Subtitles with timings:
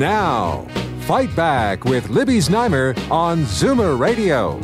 [0.00, 0.62] Now,
[1.00, 4.58] Fight Back with Libby Znaimer on Zoomer Radio.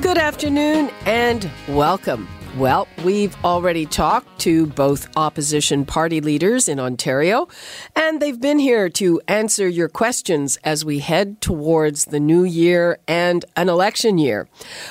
[0.00, 2.26] Good afternoon and welcome.
[2.56, 7.46] Well, we've already talked to both opposition party leaders in Ontario,
[7.94, 12.98] and they've been here to answer your questions as we head towards the new year
[13.06, 14.48] and an election year.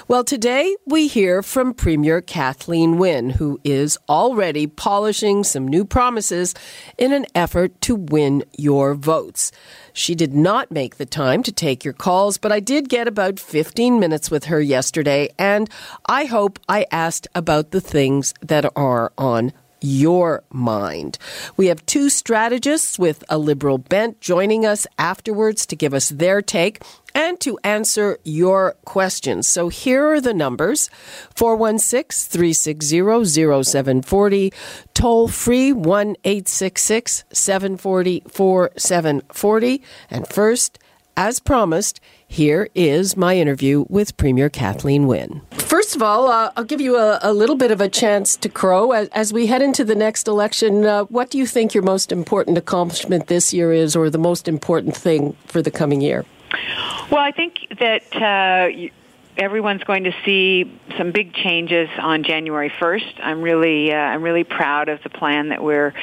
[0.07, 6.53] Well, today we hear from Premier Kathleen Wynne, who is already polishing some new promises
[6.97, 9.51] in an effort to win your votes.
[9.97, 13.39] She did not make the time to take your calls, but I did get about
[13.39, 15.67] 15 minutes with her yesterday, and
[16.05, 21.17] I hope I asked about the things that are on your mind.
[21.55, 26.43] We have two strategists with a liberal bent joining us afterwards to give us their
[26.43, 26.83] take
[27.17, 29.47] and to answer your questions.
[29.47, 30.89] So here are the numbers
[31.35, 34.53] 416 360 0740,
[34.93, 39.81] toll free 1 866 740 4740.
[40.11, 40.77] And first,
[41.17, 45.41] as promised, here is my interview with Premier Kathleen Wynne.
[45.53, 48.49] First of all, uh, I'll give you a, a, little bit of a chance to
[48.49, 48.91] crow.
[48.91, 52.11] As, as we head into the next election, uh, what do you think your most
[52.11, 56.23] important accomplishment this year is, or the most important thing for the coming year?
[57.11, 58.89] Well, I think that uh,
[59.37, 63.19] everyone's going to see some big changes on January 1st.
[63.21, 65.93] I'm really, uh, I'm really proud of the plan that we're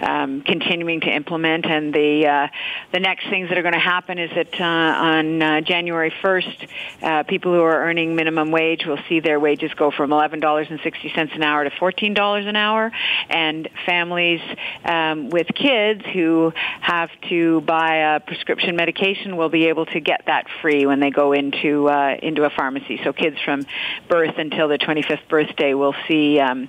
[0.00, 2.48] um, continuing to implement, and the uh,
[2.92, 6.68] the next things that are going to happen is that uh, on uh, January 1st,
[7.02, 11.42] uh, people who are earning minimum wage will see their wages go from $11.60 an
[11.42, 12.92] hour to $14 an hour,
[13.30, 14.40] and families
[14.84, 20.22] um, with kids who have to buy a prescription medication will be able to get
[20.26, 23.02] that free when they go into uh, into a pharmacy pharmacy.
[23.04, 23.64] So kids from
[24.08, 26.68] birth until their 25th birthday will see um,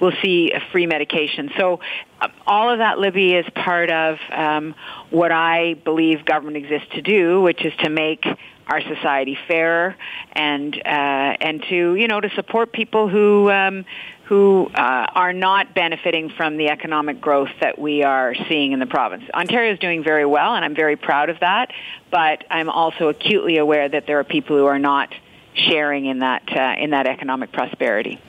[0.00, 1.50] will see a free medication.
[1.58, 1.80] So
[2.20, 4.74] um, all of that, Libby, is part of um,
[5.10, 8.24] what I believe government exists to do, which is to make
[8.66, 9.94] our society fairer
[10.32, 13.84] and uh, and to you know to support people who um,
[14.24, 18.86] who uh, are not benefiting from the economic growth that we are seeing in the
[18.86, 19.24] province.
[19.34, 21.72] Ontario is doing very well, and I'm very proud of that.
[22.10, 25.12] But I'm also acutely aware that there are people who are not
[25.54, 28.20] sharing in that uh, in that economic prosperity.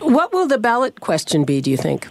[0.00, 1.60] What will the ballot question be?
[1.60, 2.08] Do you think?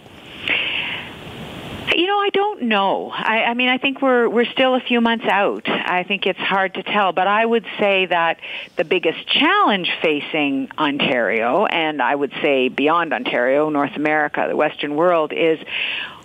[1.94, 3.10] You know, I don't know.
[3.10, 5.68] I, I mean, I think we're we're still a few months out.
[5.68, 8.38] I think it's hard to tell, but I would say that
[8.76, 14.94] the biggest challenge facing Ontario, and I would say beyond Ontario, North America, the Western
[14.94, 15.58] world, is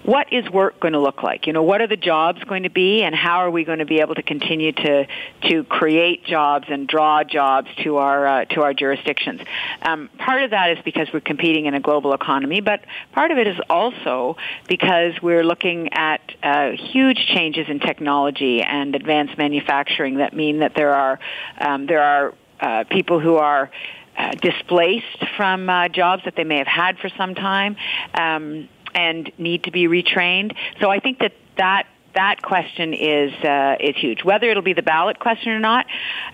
[0.07, 1.47] what is work going to look like?
[1.47, 3.85] You know, what are the jobs going to be, and how are we going to
[3.85, 5.05] be able to continue to
[5.49, 9.41] to create jobs and draw jobs to our uh, to our jurisdictions?
[9.81, 13.37] Um, part of that is because we're competing in a global economy, but part of
[13.37, 14.37] it is also
[14.69, 20.73] because we're looking at uh, huge changes in technology and advanced manufacturing that mean that
[20.73, 21.19] there are
[21.59, 23.69] um, there are uh, people who are
[24.17, 27.75] uh, displaced from uh, jobs that they may have had for some time.
[28.13, 30.55] Um, and need to be retrained.
[30.81, 31.85] So I think that that
[32.15, 34.23] that question is uh, is huge.
[34.23, 35.85] Whether it'll be the ballot question or not,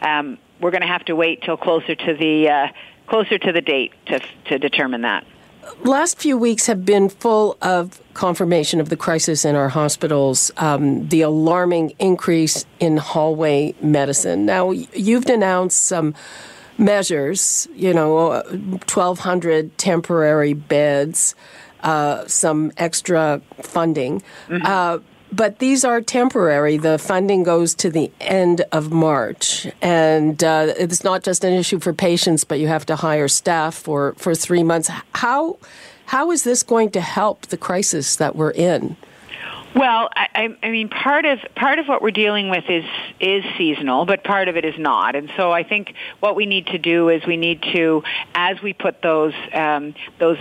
[0.01, 2.68] um, we're going to have to wait till closer to the uh,
[3.07, 5.25] closer to the date to to determine that.
[5.84, 11.07] Last few weeks have been full of confirmation of the crisis in our hospitals, um,
[11.07, 14.46] the alarming increase in hallway medicine.
[14.46, 16.16] Now, you've announced some
[16.78, 21.34] measures, you know, 1,200 temporary beds
[21.84, 24.22] uh, some extra funding.
[24.48, 24.66] Mm-hmm.
[24.66, 25.00] Uh,
[25.32, 26.78] but these are temporary.
[26.78, 31.80] The funding goes to the end of March, and uh, it's not just an issue
[31.80, 34.91] for patients, but you have to hire staff for, for three months.
[35.16, 35.58] How
[36.06, 38.97] how is this going to help the crisis that we're in?
[39.76, 42.86] Well, I, I mean, part of part of what we're dealing with is
[43.20, 45.16] is seasonal, but part of it is not.
[45.16, 48.03] And so, I think what we need to do is we need to,
[48.36, 50.38] as we put those um, those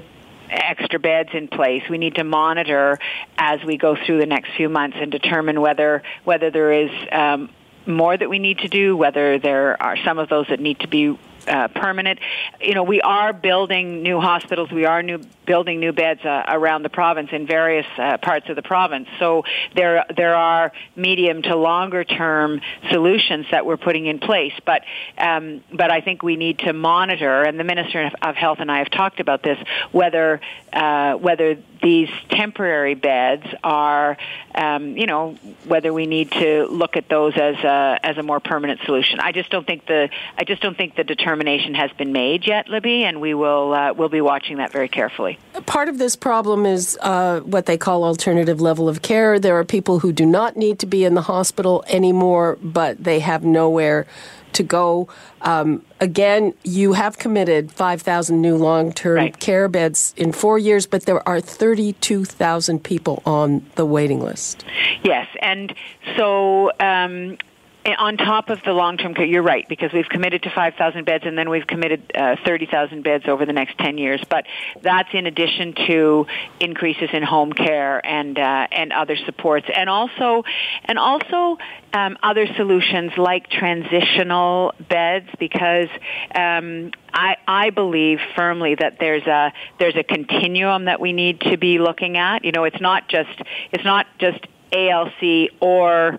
[0.52, 1.82] extra beds in place.
[1.88, 2.98] We need to monitor
[3.38, 7.50] as we go through the next few months and determine whether whether there is um,
[7.86, 10.88] more that we need to do, whether there are some of those that need to
[10.88, 12.18] be uh, permanent.
[12.60, 14.70] You know, we are building new hospitals.
[14.70, 18.56] We are new building new beds uh, around the province in various uh, parts of
[18.56, 19.08] the province.
[19.18, 19.44] So
[19.74, 22.60] there there are medium to longer term
[22.90, 24.52] solutions that we're putting in place.
[24.64, 24.82] But
[25.18, 28.78] um, but I think we need to monitor, and the Minister of Health and I
[28.78, 29.58] have talked about this,
[29.90, 30.40] whether
[30.72, 34.16] uh, whether these temporary beds are,
[34.54, 35.32] um, you know,
[35.66, 39.20] whether we need to look at those as a as a more permanent solution.
[39.20, 40.08] I just don't think the
[40.38, 43.92] I just don't think the determination has been made yet, Libby, and we will uh,
[43.92, 45.38] we'll be watching that very carefully.
[45.66, 49.38] Part of this problem is uh, what they call alternative level of care.
[49.38, 53.20] There are people who do not need to be in the hospital anymore, but they
[53.20, 54.06] have nowhere
[54.54, 55.08] to go.
[55.42, 59.38] Um, again, you have committed 5,000 new long term right.
[59.38, 64.64] care beds in four years, but there are 32,000 people on the waiting list.
[65.02, 65.74] Yes, and
[66.16, 67.38] so um,
[67.84, 71.36] on top of the long-term care, you're right because we've committed to 5,000 beds and
[71.36, 74.20] then we've committed uh, 30,000 beds over the next 10 years.
[74.28, 74.46] But
[74.82, 76.26] that's in addition to
[76.60, 80.44] increases in home care and uh, and other supports, and also
[80.84, 81.58] and also
[81.92, 85.88] um, other solutions like transitional beds because
[86.34, 91.56] um, I, I believe firmly that there's a there's a continuum that we need to
[91.56, 92.44] be looking at.
[92.44, 93.42] You know, it's not just
[93.72, 96.18] it's not just ALC or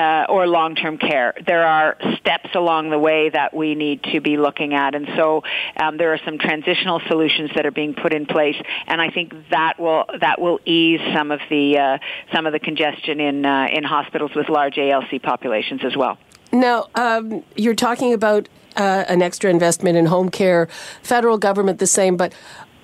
[0.00, 1.34] uh, or long-term care.
[1.46, 5.42] There are steps along the way that we need to be looking at, and so
[5.76, 8.56] um, there are some transitional solutions that are being put in place,
[8.86, 11.98] and I think that will that will ease some of the uh,
[12.32, 16.16] some of the congestion in uh, in hospitals with large ALC populations as well.
[16.52, 20.68] Now, um, you're talking about uh, an extra investment in home care,
[21.02, 22.32] federal government the same, but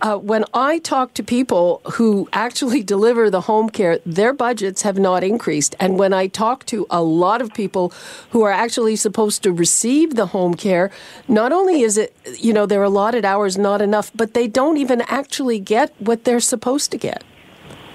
[0.03, 4.99] uh, when I talk to people who actually deliver the home care, their budgets have
[4.99, 5.75] not increased.
[5.81, 7.93] And when I talk to a lot of people
[8.31, 10.91] who are actually supposed to receive the home care,
[11.29, 15.03] not only is it, you know, their allotted hours not enough, but they don't even
[15.03, 17.25] actually get what they're supposed to get.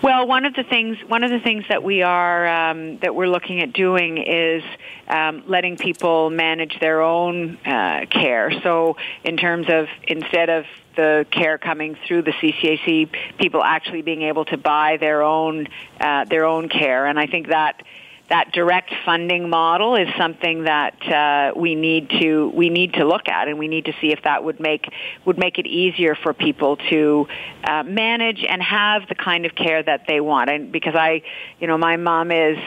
[0.03, 3.27] Well, one of the things one of the things that we are um, that we're
[3.27, 4.63] looking at doing is
[5.07, 8.51] um, letting people manage their own uh, care.
[8.63, 10.65] So, in terms of instead of
[10.96, 15.68] the care coming through the CCAC, people actually being able to buy their own
[16.00, 17.84] uh, their own care, and I think that
[18.32, 23.28] that direct funding model is something that uh, we need to we need to look
[23.28, 24.90] at, and we need to see if that would make
[25.26, 27.28] would make it easier for people to
[27.66, 30.50] uh, manage and have the kind of care that they want.
[30.50, 31.24] And because I,
[31.60, 32.58] you know, my mom is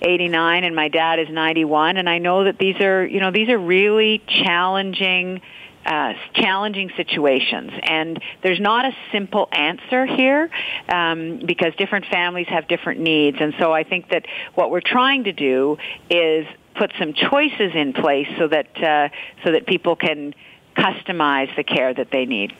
[0.00, 3.50] 89 and my dad is 91, and I know that these are you know these
[3.50, 5.42] are really challenging
[5.84, 7.72] uh, challenging situations.
[7.82, 10.50] And there's not a simple answer here
[10.88, 13.38] um, because different families have different needs.
[13.40, 15.78] And so I think that what we're trying to do
[16.08, 19.08] is put some choices in place so that uh,
[19.44, 20.34] so that people can
[20.76, 22.54] customize the care that they need,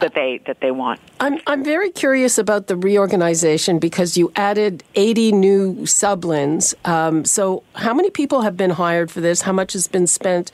[0.00, 1.00] that they that they want.
[1.20, 6.74] I'm I'm very curious about the reorganization because you added 80 new sub-LHINs.
[6.86, 9.42] Um, so how many people have been hired for this?
[9.42, 10.52] How much has been spent?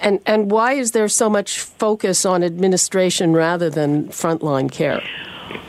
[0.00, 5.02] And and why is there so much focus on administration rather than frontline care?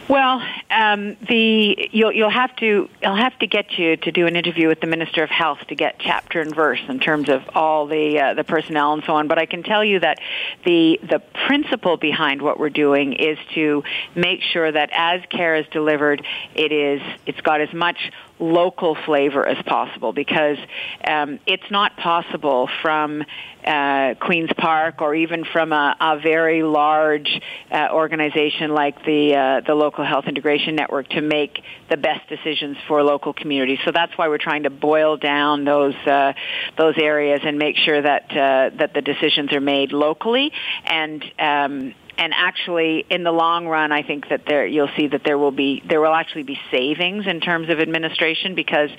[0.09, 4.37] Well, um, the you'll you'll have to I'll have to get you to do an
[4.37, 7.87] interview with the Minister of Health to get chapter and verse in terms of all
[7.87, 9.27] the uh, the personnel and so on.
[9.27, 10.19] But I can tell you that
[10.63, 13.83] the the principle behind what we're doing is to
[14.15, 16.25] make sure that as care is delivered,
[16.55, 17.97] it is it's got as much
[18.39, 20.57] local flavor as possible because
[21.05, 23.23] um, it's not possible from
[23.65, 29.61] uh, Queen's Park or even from a, a very large uh, organization like the uh,
[29.61, 33.79] the local health integration network to make the best decisions for local communities.
[33.85, 36.33] So that's why we're trying to boil down those uh,
[36.77, 40.51] those areas and make sure that uh, that the decisions are made locally
[40.85, 45.23] and um, and actually in the long run I think that there you'll see that
[45.23, 48.89] there will be there will actually be savings in terms of administration because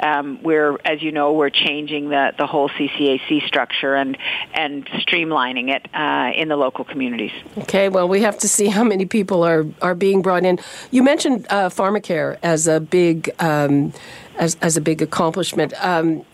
[0.00, 4.16] um, we're as you know we're changing the the whole CCAC structure and
[4.54, 7.32] and streamlining it uh, in the local communities.
[7.58, 10.58] Okay, well we have to see how many people are are being brought in.
[10.90, 13.92] You mentioned uh, pharmacare as a big um,
[14.38, 15.72] as, as a big accomplishment.
[15.84, 16.24] Um,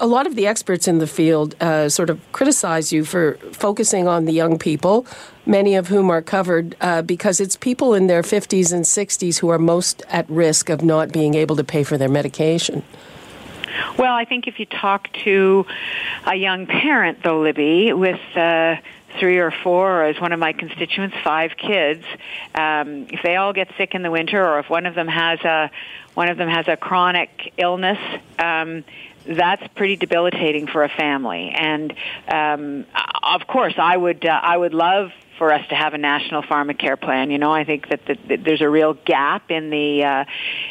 [0.00, 4.06] a lot of the experts in the field uh, sort of criticize you for focusing
[4.08, 5.06] on the young people,
[5.46, 9.48] many of whom are covered uh, because it's people in their 50s and 60s who
[9.48, 12.82] are most at risk of not being able to pay for their medication.
[13.98, 15.66] Well, I think if you talk to
[16.24, 18.76] a young parent, though, Libby, with uh,
[19.18, 22.04] three or four, or as one of my constituents, five kids,
[22.54, 25.40] um, if they all get sick in the winter, or if one of them has
[25.40, 25.70] a
[26.14, 27.98] one of them has a chronic illness.
[28.38, 28.84] Um,
[29.26, 31.50] that's pretty debilitating for a family.
[31.50, 31.92] And
[32.28, 32.86] um,
[33.22, 37.00] of course, I would uh, I would love for us to have a national pharmacare
[37.00, 37.30] plan.
[37.30, 40.24] You know, I think that, the, that there's a real gap in the uh,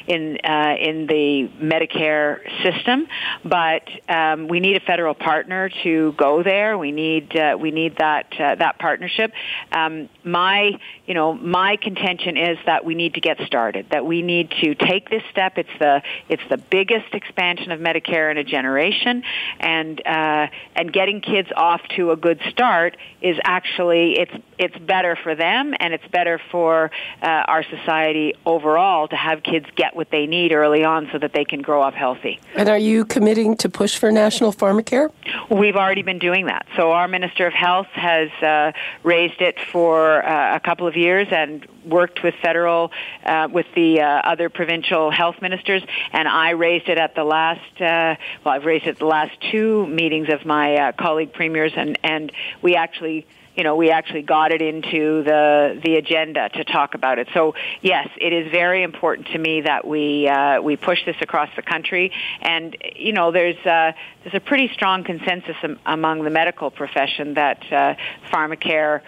[0.07, 3.07] in uh, in the Medicare system,
[3.43, 6.77] but um, we need a federal partner to go there.
[6.77, 9.31] We need uh, we need that uh, that partnership.
[9.71, 13.87] Um, my you know my contention is that we need to get started.
[13.91, 15.57] That we need to take this step.
[15.57, 19.23] It's the it's the biggest expansion of Medicare in a generation,
[19.59, 25.15] and uh, and getting kids off to a good start is actually it's it's better
[25.15, 26.91] for them and it's better for
[27.21, 31.33] uh, our society overall to have kids get what they need early on so that
[31.33, 32.39] they can grow up healthy.
[32.55, 35.11] And are you committing to push for national pharmacare?
[35.49, 36.65] We've already been doing that.
[36.75, 38.71] So our Minister of Health has uh,
[39.03, 42.91] raised it for uh, a couple of years and worked with federal,
[43.25, 47.81] uh, with the uh, other provincial health ministers, and I raised it at the last,
[47.81, 51.97] uh, well, I've raised it at the last two meetings of my colleague premiers, and,
[52.03, 52.31] and
[52.61, 57.19] we actually you know, we actually got it into the the agenda to talk about
[57.19, 57.27] it.
[57.33, 61.49] So yes, it is very important to me that we uh, we push this across
[61.55, 62.11] the country.
[62.41, 63.93] And you know, there's uh,
[64.23, 67.95] there's a pretty strong consensus am- among the medical profession that uh,
[68.29, 69.01] pharmacare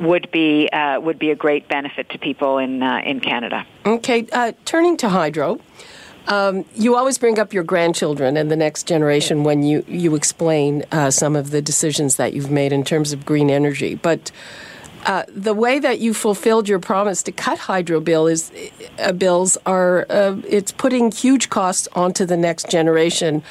[0.00, 3.66] would be uh, would be a great benefit to people in uh, in Canada.
[3.84, 5.60] Okay, uh, turning to hydro.
[6.26, 10.84] Um, you always bring up your grandchildren and the next generation when you, you explain
[10.92, 13.94] uh, some of the decisions that you've made in terms of green energy.
[13.94, 14.30] But
[15.06, 18.52] uh, the way that you fulfilled your promise to cut hydro bill is
[18.98, 23.42] uh, bills are uh, it's putting huge costs onto the next generation.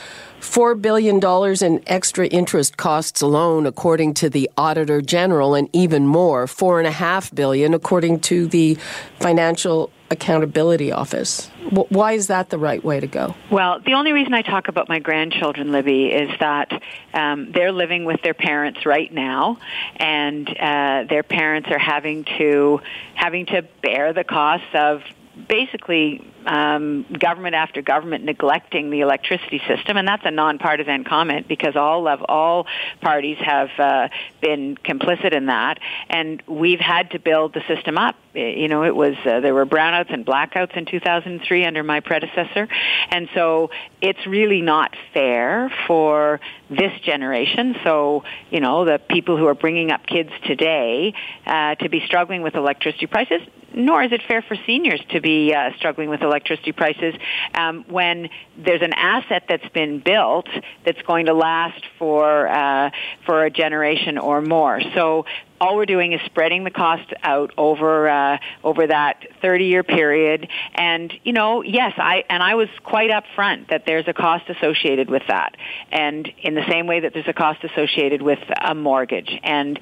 [0.50, 6.08] Four billion dollars in extra interest costs alone, according to the Auditor General, and even
[6.08, 8.74] more, four and a half billion, according to the
[9.20, 11.52] Financial Accountability Office.
[11.70, 13.36] Why is that the right way to go?
[13.52, 16.72] Well, the only reason I talk about my grandchildren, Libby, is that
[17.14, 19.60] um, they're living with their parents right now,
[19.98, 22.82] and uh, their parents are having to
[23.14, 25.04] having to bear the costs of
[25.48, 31.76] basically um, government after government neglecting the electricity system, and that's a nonpartisan comment because
[31.76, 32.68] all of all
[33.02, 34.08] parties have uh,
[34.42, 35.80] been complicit in that,
[36.10, 38.16] and we've had to build the system up.
[38.34, 42.68] You know, it was uh, there were brownouts and blackouts in 2003 under my predecessor,
[43.10, 47.76] and so it's really not fair for this generation.
[47.84, 51.14] So you know, the people who are bringing up kids today
[51.46, 53.42] uh, to be struggling with electricity prices
[53.74, 57.14] nor is it fair for seniors to be uh, struggling with electricity prices
[57.54, 60.48] um, when there's an asset that's been built
[60.86, 62.90] that's going to last for uh,
[63.26, 64.82] for a generation or more.
[64.96, 65.26] So
[65.62, 70.48] all we're doing is spreading the cost out over uh, over that 30 year period.
[70.74, 75.10] And you know, yes, I and I was quite upfront that there's a cost associated
[75.10, 75.56] with that,
[75.92, 79.32] and in the same way that there's a cost associated with a mortgage.
[79.44, 79.80] And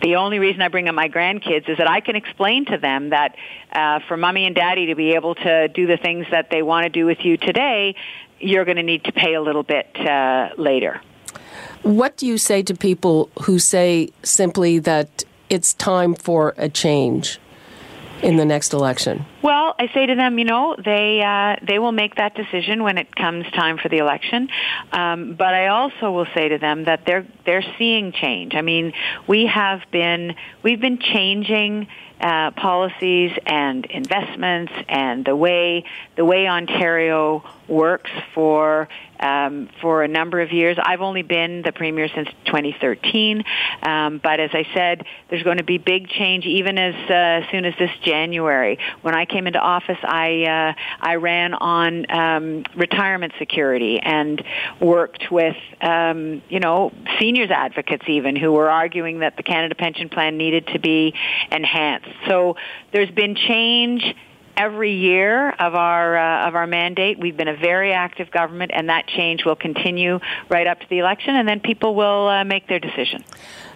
[0.00, 3.10] the only reason I bring up my grandkids is that I can explain to them
[3.10, 3.36] that
[3.72, 6.84] uh, for mommy and daddy to be able to do the things that they want
[6.84, 7.94] to do with you today,
[8.38, 11.00] you're going to need to pay a little bit uh, later.
[11.82, 17.38] What do you say to people who say simply that it's time for a change
[18.22, 19.24] in the next election?
[19.42, 22.98] Well, I say to them, you know, they uh, they will make that decision when
[22.98, 24.48] it comes time for the election.
[24.92, 28.54] Um, but I also will say to them that they're they're seeing change.
[28.54, 28.92] I mean,
[29.26, 31.88] we have been we've been changing
[32.20, 35.84] uh, policies and investments and the way
[36.16, 40.76] the way Ontario works for um, for a number of years.
[40.82, 43.44] I've only been the premier since 2013,
[43.82, 47.64] um, but as I said, there's going to be big change even as uh, soon
[47.64, 48.78] as this January.
[49.02, 54.42] When I came into office, I uh, I ran on um, retirement security and
[54.80, 60.08] worked with um, you know seniors advocates even who were arguing that the Canada Pension
[60.08, 61.14] Plan needed to be
[61.50, 62.08] enhanced.
[62.28, 62.56] So
[62.92, 64.14] there's been change
[64.56, 67.18] every year of our uh, of our mandate.
[67.18, 70.98] We've been a very active government, and that change will continue right up to the
[70.98, 73.24] election, and then people will uh, make their decision.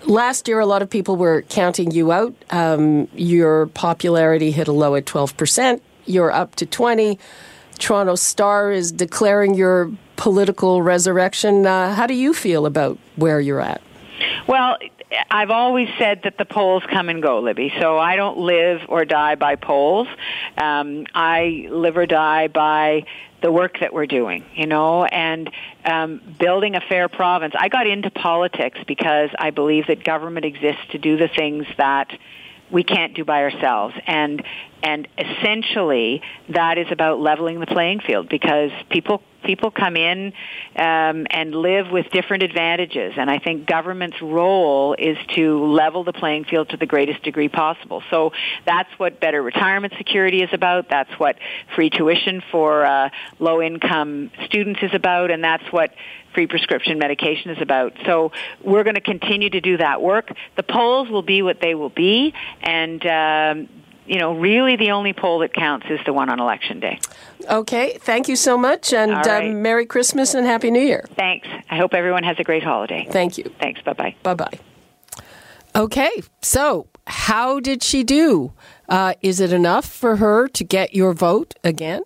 [0.07, 2.35] Last year, a lot of people were counting you out.
[2.51, 5.83] Um, your popularity hit a low at twelve percent.
[6.07, 7.19] You're up to twenty.
[7.79, 11.67] Toronto Star is declaring your political resurrection.
[11.67, 13.81] Uh, how do you feel about where you're at?
[14.47, 14.77] Well,
[15.31, 17.73] I've always said that the polls come and go, Libby.
[17.81, 20.09] So I don't live or die by polls.
[20.57, 23.05] Um, I live or die by
[23.43, 25.51] the work that we're doing, you know, and
[25.85, 27.55] um, building a fair province.
[27.59, 32.11] I got into politics because I believe that government exists to do the things that
[32.71, 33.95] we can't do by ourselves.
[34.07, 34.43] And
[34.83, 40.33] and essentially that is about leveling the playing field because people people come in
[40.77, 43.15] um, and live with different advantages.
[43.17, 47.49] And i think government's role is to level the playing field to the greatest degree
[47.49, 48.03] possible.
[48.11, 48.33] So
[48.65, 50.89] that's what better retirement security is about.
[50.89, 51.37] That's what
[51.75, 55.31] free tuition for uh, low income students is about.
[55.31, 55.93] And that's what
[56.35, 57.93] free prescription medication is about.
[58.07, 58.33] So
[58.63, 60.33] we're going to continue to do that work.
[60.57, 63.69] The polls will be what they will be, and um,
[64.07, 66.99] you know, really the only poll that counts is the one on election day.
[67.49, 69.53] Okay, thank you so much, and uh, right.
[69.53, 71.05] Merry Christmas and Happy New Year.
[71.15, 71.47] Thanks.
[71.71, 73.07] I hope everyone has a great holiday.
[73.11, 73.45] Thank you.
[73.61, 73.81] Thanks.
[73.83, 74.15] Bye bye.
[74.23, 74.59] Bye bye.
[75.77, 76.11] Okay,
[76.43, 78.53] so how did she do?
[78.89, 82.03] Uh, is it enough for her to get your vote again?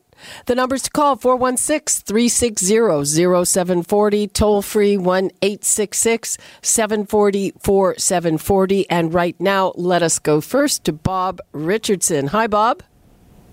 [0.47, 8.90] The numbers to call 416 360 0740, toll free 1 866 740 4740.
[8.90, 12.28] And right now, let us go first to Bob Richardson.
[12.28, 12.83] Hi, Bob.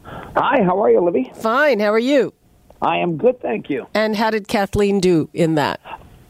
[0.04, 1.32] Hi, how are you, Libby?
[1.36, 2.34] Fine, how are you?
[2.82, 3.86] I am good, thank you.
[3.94, 5.80] And how did Kathleen do in that?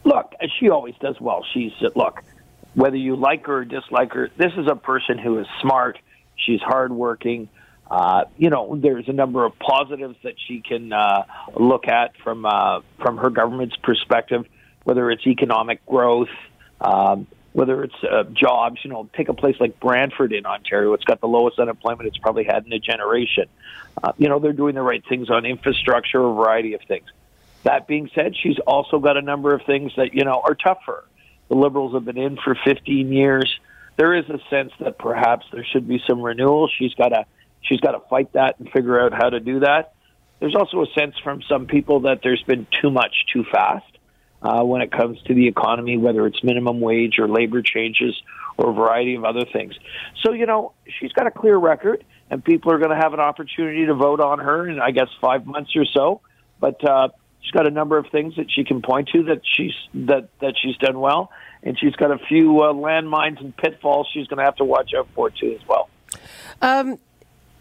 [0.04, 1.44] Look, she always does well.
[1.54, 2.22] She's, uh, look,
[2.74, 5.98] whether you like her or dislike her, this is a person who is smart.
[6.36, 7.48] She's hardworking.
[7.92, 12.46] Uh, you know, there's a number of positives that she can uh, look at from
[12.46, 14.46] uh, from her government's perspective,
[14.84, 16.30] whether it's economic growth,
[16.80, 18.78] um, whether it's uh, jobs.
[18.82, 22.16] You know, take a place like Brantford in Ontario; it's got the lowest unemployment it's
[22.16, 23.44] probably had in a generation.
[24.02, 27.04] Uh, you know, they're doing the right things on infrastructure, a variety of things.
[27.64, 31.04] That being said, she's also got a number of things that you know are tougher.
[31.50, 33.54] The Liberals have been in for 15 years.
[33.96, 36.70] There is a sense that perhaps there should be some renewal.
[36.78, 37.26] She's got a
[37.62, 39.94] She's got to fight that and figure out how to do that.
[40.40, 43.86] There's also a sense from some people that there's been too much too fast
[44.42, 48.20] uh, when it comes to the economy, whether it's minimum wage or labor changes
[48.58, 49.74] or a variety of other things.
[50.22, 53.20] So, you know, she's got a clear record, and people are going to have an
[53.20, 56.20] opportunity to vote on her in, I guess, five months or so.
[56.60, 57.08] But uh,
[57.40, 60.54] she's got a number of things that she can point to that she's that that
[60.60, 61.30] she's done well,
[61.62, 64.92] and she's got a few uh, landmines and pitfalls she's going to have to watch
[64.96, 65.88] out for too as well.
[66.60, 66.98] Um,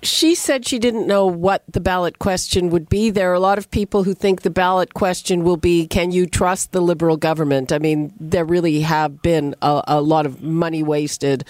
[0.04, 3.10] she said she didn't know what the ballot question would be.
[3.10, 6.26] There are a lot of people who think the ballot question will be can you
[6.26, 7.72] trust the Liberal government?
[7.72, 11.44] I mean, there really have been a, a lot of money wasted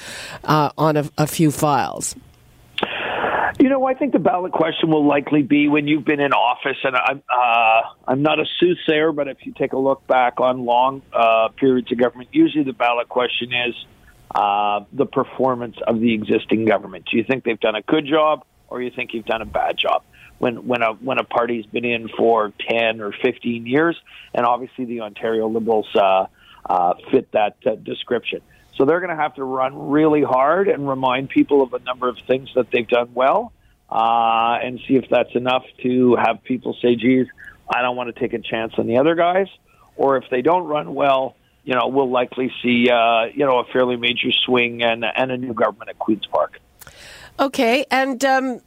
[0.43, 2.15] uh, on a, a, few files.
[3.60, 6.78] You know, I think the ballot question will likely be when you've been in office,
[6.84, 10.65] and I'm uh, I'm not a soothsayer, but if you take a look back on
[10.65, 13.75] long uh, periods of government, usually the ballot question is
[14.34, 17.06] uh, the performance of the existing government.
[17.12, 19.77] Do you think they've done a good job, or you think you've done a bad
[19.77, 20.03] job?
[20.39, 23.95] When when a when a party's been in for ten or fifteen years,
[24.34, 26.25] and obviously the Ontario Liberals uh,
[26.65, 28.41] uh, fit that uh, description.
[28.75, 32.10] So they're going to have to run really hard and remind people of a number
[32.10, 33.51] of things that they've done well,
[33.91, 37.27] uh, and see if that's enough to have people say, "Geez,
[37.69, 39.47] I don't want to take a chance on the other guys."
[39.97, 43.65] Or if they don't run well, you know, we'll likely see, uh, you know, a
[43.65, 46.60] fairly major swing and, and a new government at Queen's Park.
[47.39, 48.62] Okay, and um,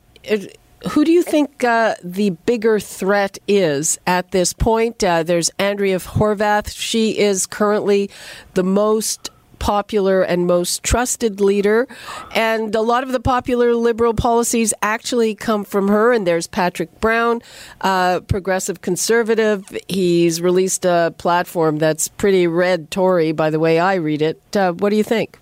[0.90, 5.02] who do you think uh, the bigger threat is at this point?
[5.02, 6.74] Uh, there's Andrea Horwath.
[6.74, 8.10] She is currently
[8.54, 11.88] the most popular and most trusted leader.
[12.34, 16.12] And a lot of the popular liberal policies actually come from her.
[16.12, 17.40] And there's Patrick Brown,
[17.80, 19.64] uh, progressive conservative.
[19.88, 24.38] He's released a platform that's pretty red Tory, by the way I read it.
[24.54, 25.38] Uh, what do you think?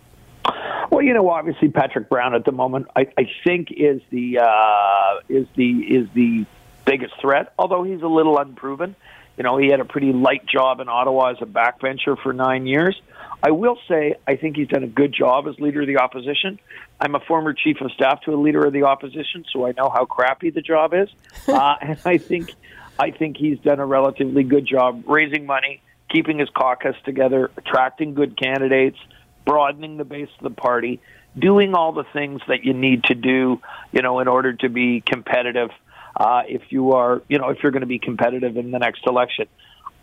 [0.93, 5.21] Well, you know, obviously Patrick Brown at the moment, I, I think is the uh,
[5.27, 6.45] is the is the
[6.85, 7.55] biggest threat.
[7.59, 8.95] Although he's a little unproven,
[9.39, 12.67] you know, he had a pretty light job in Ottawa as a backbencher for nine
[12.67, 13.01] years.
[13.43, 16.61] I will say I think he's done a good job as leader of the opposition.
[17.01, 19.89] I'm a former chief of staff to a leader of the opposition, so I know
[19.89, 21.09] how crappy the job is.
[21.49, 22.53] uh, and I think
[22.99, 28.13] I think he's done a relatively good job raising money, keeping his caucus together, attracting
[28.13, 28.99] good candidates,
[29.45, 31.01] broadening the base of the party,
[31.39, 33.61] doing all the things that you need to do,
[33.93, 35.71] you know, in order to be competitive.
[36.15, 39.07] Uh, if you are, you know, if you're going to be competitive in the next
[39.07, 39.47] election.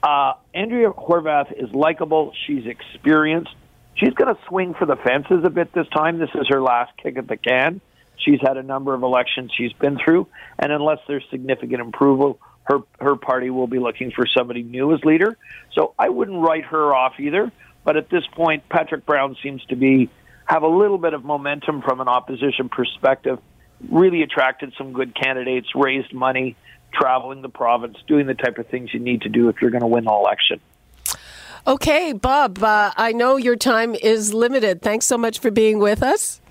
[0.02, 2.34] Uh, Andrea Horwath is likable.
[2.48, 3.54] She's experienced.
[3.96, 6.20] She's going to swing for the fences a bit this time.
[6.20, 7.82] This is her last kick at the can.
[8.18, 12.80] She's had a number of elections she's been through, and unless there's significant approval, her
[13.00, 15.38] her party will be looking for somebody new as leader.
[15.74, 17.52] So I wouldn't write her off either.
[17.84, 20.10] But at this point, Patrick Brown seems to be
[20.46, 23.40] have a little bit of momentum from an opposition perspective.
[23.90, 26.56] Really attracted some good candidates, raised money
[26.94, 29.82] traveling the province, doing the type of things you need to do if you're going
[29.82, 30.60] to win an election.
[31.68, 34.82] Okay, Bob, uh, I know your time is limited.
[34.82, 36.42] Thanks so much for being with us.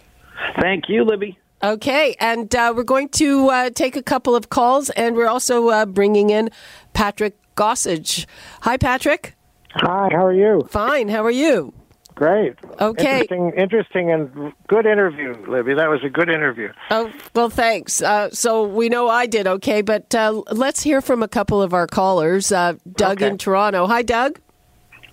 [0.61, 1.39] Thank you, Libby.
[1.63, 5.71] Okay, and uh, we're going to uh, take a couple of calls, and we're also
[5.71, 6.51] uh, bringing in
[6.93, 8.27] Patrick Gossage.
[8.61, 9.35] Hi, Patrick.
[9.73, 10.67] Hi, how are you?
[10.71, 11.09] Fine.
[11.09, 11.73] How are you?
[12.15, 12.55] Great.
[12.81, 13.21] Okay.
[13.21, 15.75] Interesting, interesting, and good interview, Libby.
[15.75, 16.73] That was a good interview.
[16.91, 18.03] Oh well, thanks.
[18.03, 21.73] Uh, so we know I did okay, but uh, let's hear from a couple of
[21.73, 22.51] our callers.
[22.51, 23.29] Uh, Doug Okay.
[23.31, 23.87] in Toronto.
[23.87, 24.41] Hi, Doug.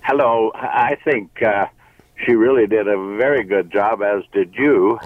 [0.02, 0.52] Hello.
[0.56, 1.65] I think uh,
[2.26, 4.98] she really did a very good job, as did you.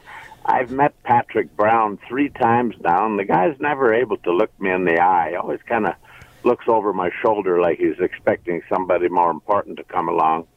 [0.46, 4.72] I've met Patrick Brown three times now, and the guy's never able to look me
[4.72, 5.34] in the eye.
[5.36, 5.96] Always kind of
[6.44, 10.48] looks over my shoulder like he's expecting somebody more important to come along.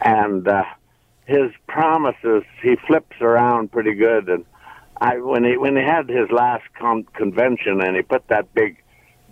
[0.00, 0.64] And uh,
[1.26, 4.28] his promises, he flips around pretty good.
[4.28, 4.44] And
[5.00, 8.82] I, when he when he had his last con- convention, and he put that big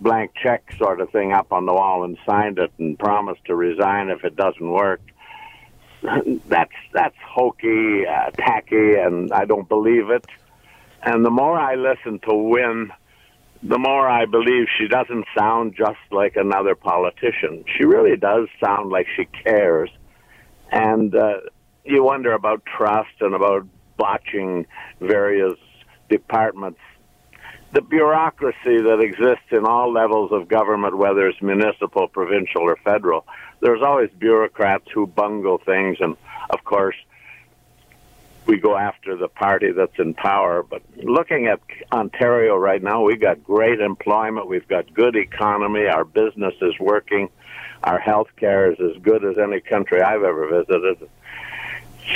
[0.01, 3.55] blank check sort of thing up on the wall and signed it and promised to
[3.55, 5.01] resign if it doesn't work.
[6.47, 10.25] That's that's hokey, uh, tacky, and I don't believe it.
[11.03, 12.93] And the more I listen to Wynne,
[13.61, 17.65] the more I believe she doesn't sound just like another politician.
[17.77, 19.89] She really does sound like she cares.
[20.71, 21.41] And uh,
[21.83, 23.67] you wonder about trust and about
[23.97, 24.65] botching
[25.01, 25.57] various
[26.09, 26.79] departments
[27.71, 33.25] the bureaucracy that exists in all levels of government, whether it's municipal, provincial, or federal,
[33.61, 36.17] there's always bureaucrats who bungle things, and
[36.49, 36.95] of course,
[38.49, 40.63] we go after the party that's in power.
[40.63, 41.59] But looking at
[41.91, 47.29] Ontario right now, we've got great employment, we've got good economy, our business is working,
[47.83, 51.07] our health care is as good as any country I've ever visited.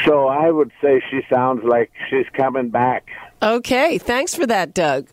[0.05, 3.11] So I would say she sounds like she's coming back.
[3.43, 5.07] Okay, thanks for that, Doug.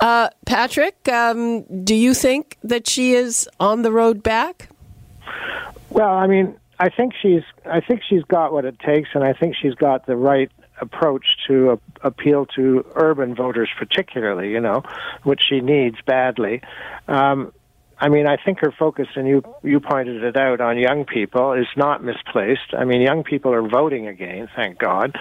[0.00, 4.68] Uh, Patrick, um, do you think that she is on the road back?
[5.88, 9.32] Well, I mean, I think she's I think she's got what it takes, and I
[9.32, 14.52] think she's got the right approach to appeal to urban voters, particularly.
[14.52, 14.82] You know,
[15.24, 16.62] which she needs badly.
[17.08, 17.52] Um,
[18.00, 21.52] I mean, I think her focus, and you you pointed it out, on young people
[21.54, 22.72] is not misplaced.
[22.72, 25.16] I mean, young people are voting again, thank God,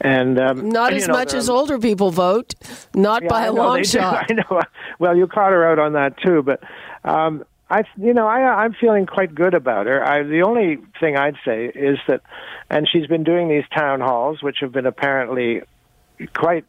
[0.00, 2.54] and um, Not you as know, much as older people vote,
[2.94, 3.88] not yeah, by I a know long they do.
[3.98, 4.26] shot.
[4.30, 4.60] I know.
[4.98, 6.60] Well, you caught her out on that too, but
[7.02, 10.02] um, I, you know, I, I'm feeling quite good about her.
[10.02, 12.22] I, the only thing I'd say is that,
[12.70, 15.62] and she's been doing these town halls, which have been apparently
[16.34, 16.64] quite.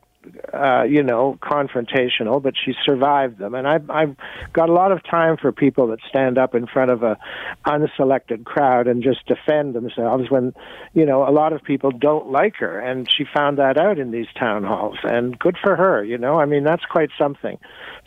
[0.53, 4.17] Uh, you know, confrontational, but she survived them, and I've, I've
[4.51, 7.17] got a lot of time for people that stand up in front of a
[7.65, 10.53] unselected crowd and just defend themselves when,
[10.93, 14.11] you know, a lot of people don't like her, and she found that out in
[14.11, 16.03] these town halls, and good for her.
[16.03, 17.57] You know, I mean, that's quite something.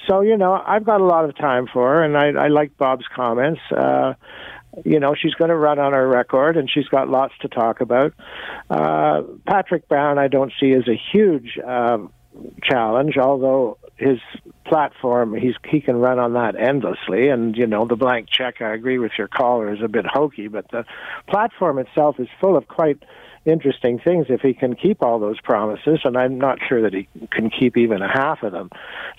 [0.07, 2.77] So, you know, I've got a lot of time for her, and I, I like
[2.77, 3.63] Bob's comments.
[3.75, 4.13] Uh,
[4.85, 7.81] you know, she's going to run on her record, and she's got lots to talk
[7.81, 8.15] about.
[8.71, 12.13] Uh, Patrick Brown, I don't see as a huge um,
[12.63, 14.19] challenge, although his
[14.67, 17.29] platform, he's he can run on that endlessly.
[17.29, 20.49] And you know, the blank check, I agree with your caller, is a bit hokey,
[20.49, 20.85] but the
[21.29, 23.03] platform itself is full of quite
[23.45, 27.09] interesting things if he can keep all those promises and I'm not sure that he
[27.33, 28.71] can keep even a half of them.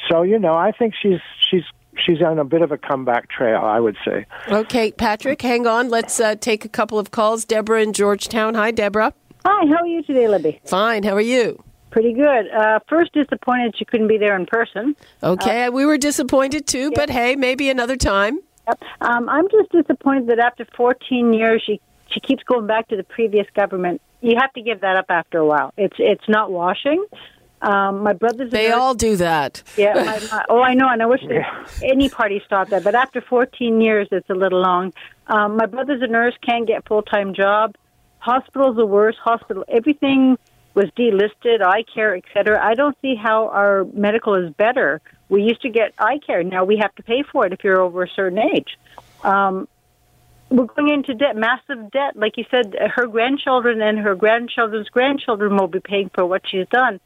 [0.09, 1.63] So, you know, I think she's she's
[2.05, 4.25] she's on a bit of a comeback trail, I would say.
[4.47, 5.89] Okay, Patrick, hang on.
[5.89, 7.45] Let's uh, take a couple of calls.
[7.45, 8.55] Deborah in Georgetown.
[8.55, 9.13] Hi, Deborah.
[9.45, 10.61] Hi, how are you today, Libby?
[10.65, 11.03] Fine.
[11.03, 11.61] How are you?
[11.91, 12.49] Pretty good.
[12.49, 14.95] Uh, first, disappointed she couldn't be there in person.
[15.21, 18.39] Okay, we were disappointed too, but hey, maybe another time.
[18.67, 18.81] Yep.
[19.01, 23.03] Um, I'm just disappointed that after 14 years, she she keeps going back to the
[23.03, 24.01] previous government.
[24.21, 25.73] You have to give that up after a while.
[25.77, 27.05] It's it's not washing.
[27.63, 28.77] Um, my brother's a They nurse.
[28.77, 29.63] all do that.
[29.77, 32.83] Yeah, my, my, oh, I know, and I wish that any party stopped that.
[32.83, 34.93] But after 14 years, it's a little long.
[35.27, 37.75] Um, my brother's a nurse, can't get full time job.
[38.19, 39.17] Hospital's the worst.
[39.19, 40.37] Hospital, everything
[40.75, 42.63] was delisted, eye care, et cetera.
[42.63, 45.01] I don't see how our medical is better.
[45.29, 46.43] We used to get eye care.
[46.43, 48.77] Now we have to pay for it if you're over a certain age.
[49.23, 49.67] Um,
[50.49, 52.15] we're going into debt, massive debt.
[52.15, 56.67] Like you said, her grandchildren and her grandchildren's grandchildren will be paying for what she's
[56.69, 56.99] done.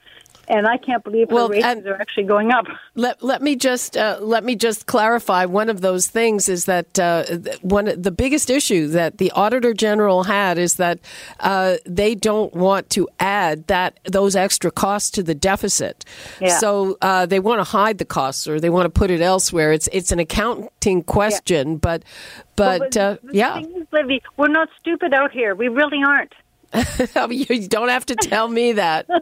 [0.50, 2.66] And I can't believe her Well, rates and- are actually going up.
[2.96, 5.46] Let, let me just uh, let me just clarify.
[5.46, 7.26] One of those things is that uh,
[7.62, 11.00] one the biggest issue that the auditor general had is that
[11.40, 16.06] uh, they don't want to add that those extra costs to the deficit.
[16.40, 16.58] Yeah.
[16.60, 19.74] So uh, they want to hide the costs or they want to put it elsewhere.
[19.74, 22.04] It's it's an accounting question, but
[22.56, 25.56] but uh, yeah, is, Libby, we're not stupid out here.
[25.56, 26.34] We really aren't.
[27.30, 29.08] you don't have to tell me that.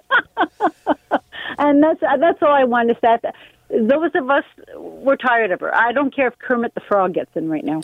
[1.57, 3.31] And that's that's all I wanted to say.
[3.69, 4.43] Those of us,
[4.75, 5.73] we're tired of her.
[5.73, 7.81] I don't care if Kermit the Frog gets in right now.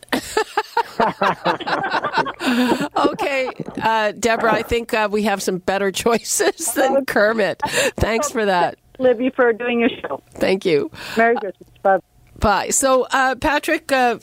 [2.53, 3.49] Okay, Okay,
[3.81, 7.61] uh, Deborah, I think uh, we have some better choices than Kermit.
[7.95, 8.77] Thanks for that.
[8.99, 10.21] Libby, for doing your show.
[10.33, 10.91] Thank you.
[11.17, 11.67] Merry Christmas.
[12.41, 12.69] Bye.
[12.69, 14.17] So, uh, Patrick, uh,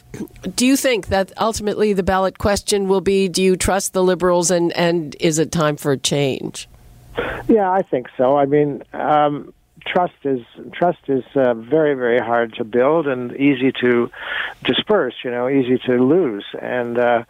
[0.57, 4.51] do you think that ultimately the ballot question will be do you trust the Liberals
[4.51, 6.69] and, and is it time for a change?
[7.49, 8.37] Yeah, I think so.
[8.37, 9.55] I mean, um,
[9.87, 10.41] trust is
[10.73, 14.11] trust is uh, very very hard to build and easy to
[14.65, 15.15] disperse.
[15.25, 16.45] You know, easy to lose.
[16.61, 17.25] And uh,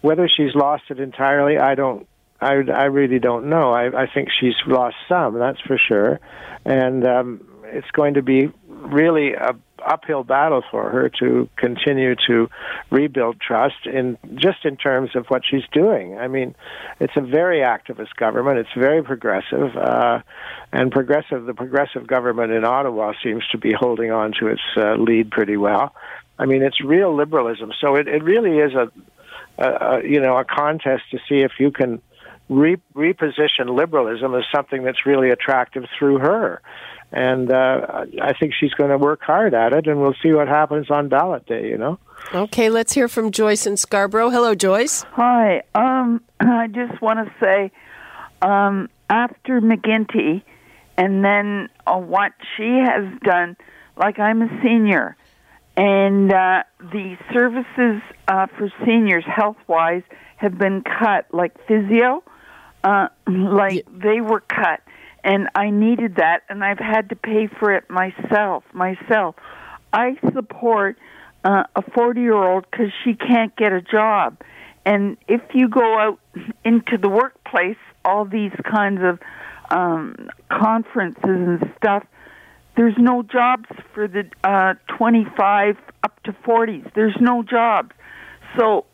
[0.00, 2.06] whether she's lost it entirely, I don't.
[2.40, 3.72] I, I really don't know.
[3.72, 6.20] I, I think she's lost some, that's for sure,
[6.64, 12.48] and um, it's going to be really a uphill battle for her to continue to
[12.90, 16.18] rebuild trust in just in terms of what she's doing.
[16.18, 16.54] I mean,
[17.00, 18.58] it's a very activist government.
[18.58, 20.20] It's very progressive, uh,
[20.72, 21.46] and progressive.
[21.46, 25.56] The progressive government in Ottawa seems to be holding on to its uh, lead pretty
[25.56, 25.94] well.
[26.38, 27.72] I mean, it's real liberalism.
[27.80, 28.90] So it, it really is a,
[29.58, 32.00] a, a you know a contest to see if you can
[32.48, 36.62] re- reposition liberalism as something that's really attractive through her
[37.12, 40.46] and uh, I think she's going to work hard at it, and we'll see what
[40.46, 41.68] happens on ballot day.
[41.68, 41.98] You know.
[42.34, 44.30] Okay, let's hear from Joyce in Scarborough.
[44.30, 45.04] Hello, Joyce.
[45.12, 45.62] Hi.
[45.74, 47.72] Um, I just want to say,
[48.42, 50.42] um, after McGuinty,
[50.96, 53.56] and then uh, what she has done,
[53.96, 55.16] like I'm a senior,
[55.76, 60.02] and uh, the services uh, for seniors health wise
[60.36, 62.22] have been cut, like physio,
[62.84, 63.82] uh, like yeah.
[64.02, 64.80] they were cut
[65.24, 68.64] and I needed that, and I've had to pay for it myself.
[68.72, 69.34] Myself,
[69.92, 70.96] I support
[71.44, 74.38] uh, a forty-year-old because she can't get a job,
[74.84, 76.20] and if you go out
[76.64, 79.18] into the workplace, all these kinds of
[79.70, 82.04] um, conferences and stuff,
[82.76, 86.90] there's no jobs for the uh, 25 up to 40s.
[86.94, 87.90] There's no jobs.
[88.58, 88.86] So,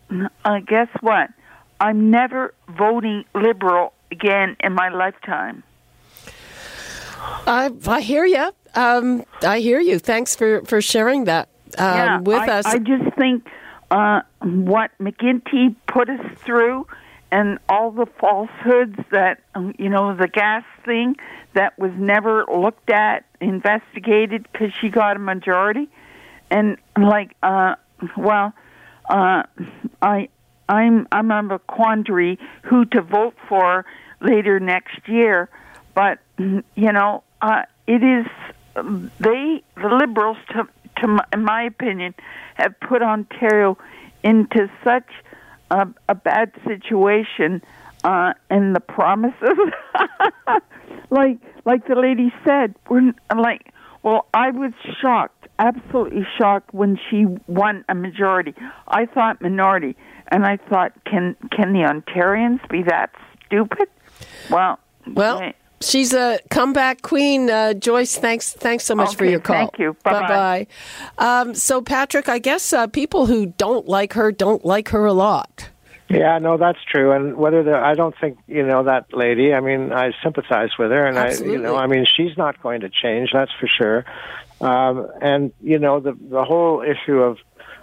[0.45, 1.31] uh, guess what?
[1.81, 5.63] I'm never voting liberal again in my lifetime.
[7.47, 8.53] I, I hear you.
[8.75, 9.99] Um, I hear you.
[9.99, 12.67] Thanks for, for sharing that um, yeah, with I, us.
[12.67, 13.49] I just think
[13.91, 16.87] uh, what McGuinty put us through
[17.31, 21.17] and all the falsehoods that, um, you know, the gas thing
[21.55, 25.89] that was never looked at, investigated because she got a majority.
[26.51, 27.75] And like, uh,
[28.17, 28.53] well,
[29.09, 29.43] uh,
[30.01, 30.29] I,
[30.69, 33.85] I'm, I'm on a quandary who to vote for
[34.21, 35.49] later next year
[35.95, 38.27] but you know, uh, it is
[39.21, 40.69] they the liberals, to,
[41.01, 42.15] to my, in my opinion,
[42.55, 43.79] have put Ontario
[44.23, 45.09] into such
[45.71, 47.63] a, a bad situation,
[48.03, 49.59] uh, and the promises,
[51.11, 53.71] like like the lady said, we're like.
[54.03, 58.55] Well, I was shocked, absolutely shocked when she won a majority.
[58.87, 59.97] I thought minority,
[60.29, 63.11] and I thought, can can the Ontarians be that
[63.47, 63.89] stupid?
[64.51, 65.53] Well, well,
[65.85, 68.17] She's a comeback queen, uh, Joyce.
[68.17, 69.57] Thanks, thanks so much okay, for your call.
[69.57, 69.97] Thank you.
[70.03, 70.67] Bye bye.
[71.19, 75.13] Um, so, Patrick, I guess uh, people who don't like her don't like her a
[75.13, 75.69] lot.
[76.09, 77.13] Yeah, no, that's true.
[77.13, 79.53] And whether the, I don't think you know that lady.
[79.53, 81.57] I mean, I sympathize with her, and Absolutely.
[81.57, 83.31] I, you know, I mean, she's not going to change.
[83.33, 84.05] That's for sure.
[84.61, 87.39] Um, and you know, the the whole issue of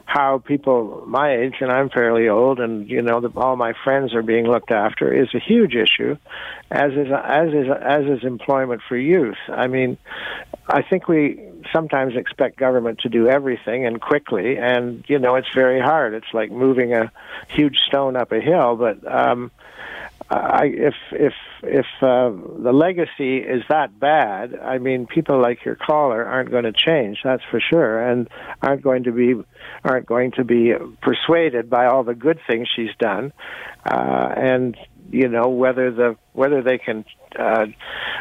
[0.06, 4.14] how people my age, and I'm fairly old, and you know, the, all my friends
[4.14, 6.18] are being looked after is a huge issue,
[6.70, 9.38] as is as is as is employment for youth.
[9.48, 9.98] I mean,
[10.68, 11.40] I think we
[11.72, 16.14] sometimes expect government to do everything and quickly, and you know, it's very hard.
[16.14, 17.12] It's like moving a
[17.50, 19.52] huge stone up a hill, but um,
[20.30, 22.32] I, if if if uh,
[22.64, 27.20] the legacy is that bad, I mean, people like your caller aren't going to change.
[27.24, 28.28] That's for sure, and
[28.62, 29.36] aren't going to be
[29.84, 33.32] aren't going to be persuaded by all the good things she's done.
[33.86, 34.78] Uh, and
[35.12, 37.06] you know whether the whether they can
[37.38, 37.68] uh,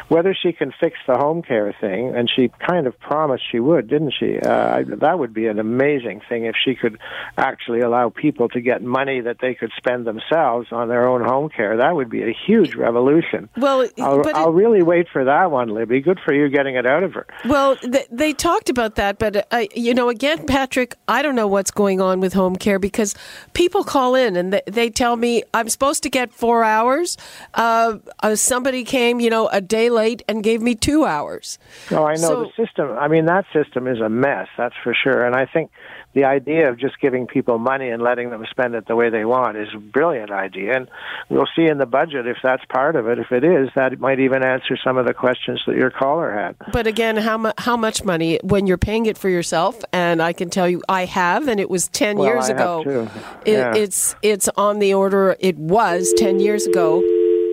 [0.07, 3.87] whether she can fix the home care thing, and she kind of promised she would,
[3.87, 4.39] didn't she?
[4.39, 6.99] Uh, that would be an amazing thing if she could
[7.37, 11.49] actually allow people to get money that they could spend themselves on their own home
[11.49, 11.77] care.
[11.77, 13.49] That would be a huge revolution.
[13.57, 16.01] Well, I'll, I'll it, really wait for that one, Libby.
[16.01, 17.25] Good for you getting it out of her.
[17.45, 21.47] Well, they, they talked about that, but uh, you know, again, Patrick, I don't know
[21.47, 23.15] what's going on with home care because
[23.53, 27.17] people call in and they, they tell me I'm supposed to get four hours.
[27.53, 31.59] Uh, uh, somebody came, you know, a day late and gave me two hours.
[31.91, 32.91] Oh, I know So- the system.
[32.99, 34.47] I mean, that system is a mess.
[34.57, 35.25] That's for sure.
[35.25, 35.71] And I think
[36.13, 39.23] the idea of just giving people money and letting them spend it the way they
[39.23, 40.75] want is a brilliant idea.
[40.75, 40.89] And
[41.29, 43.17] we'll see in the budget if that's part of it.
[43.17, 46.55] If it is, that might even answer some of the questions that your caller had.
[46.73, 49.81] But again, how mu- how much money when you're paying it for yourself?
[49.93, 53.07] And I can tell you, I have, and it was ten Well, years I ago.
[53.45, 53.73] It, Yeah.
[53.75, 55.37] It's it's on the order.
[55.39, 57.01] It was ten years ago.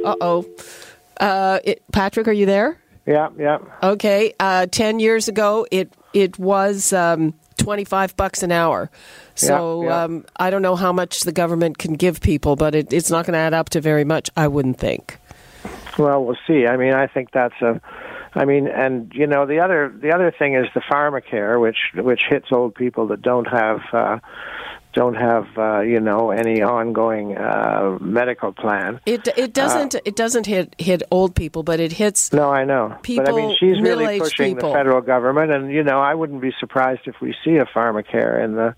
[0.04, 0.46] Uh oh.
[1.20, 2.78] Uh, it, Patrick, are you there?
[3.06, 3.58] Yeah, yeah.
[3.82, 4.34] Okay.
[4.38, 8.90] Uh, ten years ago, it it was um, twenty five bucks an hour.
[9.34, 10.02] So Yeah, yeah.
[10.02, 13.24] Um, I don't know how much the government can give people, but it, it's not
[13.24, 14.30] going to add up to very much.
[14.36, 15.18] I wouldn't think.
[15.98, 16.66] Well, we'll see.
[16.66, 17.80] I mean, I think that's a.
[18.34, 22.22] I mean, and you know, the other the other thing is the pharmacare, which which
[22.28, 24.18] hits old people that don't have uh,
[24.98, 29.00] don't have uh, you know any ongoing uh, medical plan.
[29.06, 32.96] It it doesn't it doesn't hit hit old people, but it hits No, I know.
[33.06, 34.70] but I mean, she's really pushing people.
[34.70, 38.42] the federal government, and you know, I wouldn't be surprised if we see a pharmacare
[38.44, 38.74] in the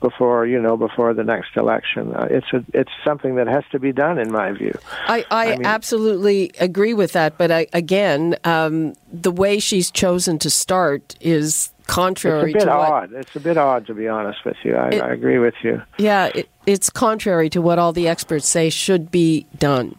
[0.00, 2.14] before you know before the next election.
[2.14, 4.78] Uh, it's a it's something that has to be done, in my view.
[5.08, 10.38] I, I, mean- absolutely agree with that, but I, again, um, the way she's chosen
[10.38, 12.92] to start is contrary It's a bit to what.
[12.92, 13.12] odd.
[13.12, 14.74] It's a bit odd, to be honest with you.
[14.76, 15.82] I, It- I agree with you.
[15.98, 19.96] Yeah, it, it's contrary to what all the experts say should be done.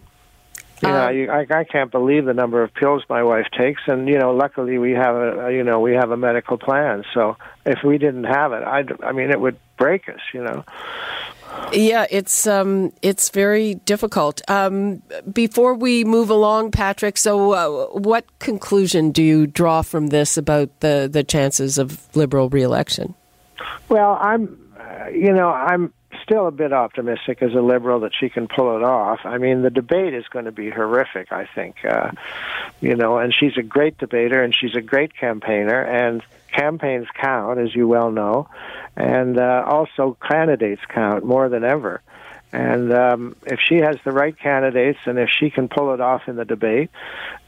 [0.82, 3.82] You know, Um, you, I, I can't believe the number of pills my wife takes,
[3.88, 7.06] and you know, luckily we have a, a you know we have a medical plan.
[7.14, 10.20] So if we didn't have it, I I mean, it would break us.
[10.34, 10.66] You know.
[11.74, 14.42] Yeah, it's um, it's very difficult.
[14.50, 20.38] Um, before we move along, Patrick, so uh, what conclusion do you draw from this
[20.38, 23.14] about the, the chances of Liberal reelection?
[23.90, 25.94] Well, I'm, uh, you know, I'm
[26.26, 29.20] still a bit optimistic as a liberal that she can pull it off.
[29.24, 31.86] I mean, the debate is going to be horrific, I think.
[31.86, 32.12] Uh,
[32.82, 37.60] you know, and she's a great debater and she's a great campaigner, and campaigns count,
[37.60, 38.50] as you well know,
[38.96, 42.02] and uh, also candidates count more than ever.
[42.56, 46.22] And um, if she has the right candidates and if she can pull it off
[46.28, 46.90] in the debate,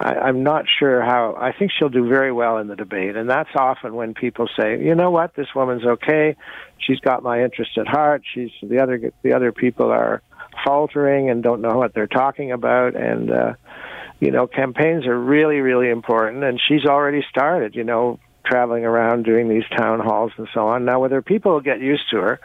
[0.01, 1.33] I, I'm not sure how.
[1.39, 3.15] I think she'll do very well in the debate.
[3.15, 6.35] And that's often when people say, you know what, this woman's okay.
[6.77, 8.23] She's got my interest at heart.
[8.33, 10.21] She's the other the other people are
[10.65, 12.97] faltering and don't know what they're talking about.
[12.97, 13.53] And uh,
[14.19, 16.43] you know, campaigns are really really important.
[16.43, 17.75] And she's already started.
[17.75, 20.85] You know, traveling around doing these town halls and so on.
[20.85, 22.39] Now, whether people will get used to her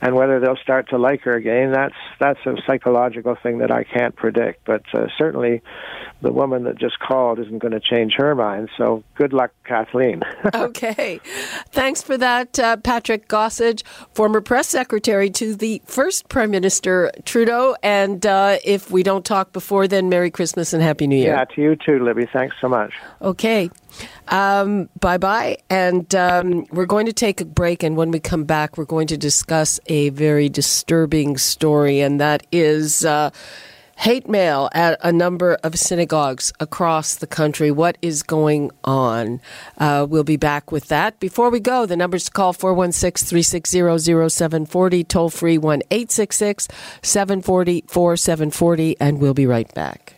[0.00, 3.84] and whether they'll start to like her again, that's that's a psychological thing that I
[3.84, 4.64] can't predict.
[4.64, 5.62] But uh, certainly,
[6.20, 8.68] the woman that just called isn't going to change her mind.
[8.76, 10.22] So, good luck, Kathleen.
[10.54, 11.20] okay.
[11.70, 13.82] Thanks for that, uh, Patrick Gossage,
[14.12, 17.76] former press secretary to the first Prime Minister Trudeau.
[17.82, 21.34] And uh, if we don't talk before then, Merry Christmas and Happy New Year.
[21.34, 22.26] yeah, to you too, Libby.
[22.32, 22.92] Thanks so much.
[23.22, 23.70] Okay.
[24.28, 25.58] Um, bye bye.
[25.70, 27.82] And um, we're going to take a break.
[27.82, 32.46] And when we come back, we're going to discuss a very disturbing story, and that
[32.52, 33.04] is.
[33.04, 33.30] Uh,
[33.98, 37.72] Hate mail at a number of synagogues across the country.
[37.72, 39.40] What is going on?
[39.76, 41.18] Uh, we'll be back with that.
[41.18, 46.68] Before we go, the numbers to call 416 360 0740, toll free 1 866
[47.02, 50.17] 740 4740, and we'll be right back.